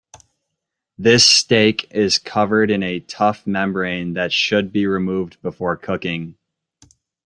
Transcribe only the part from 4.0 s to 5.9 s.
that should be removed before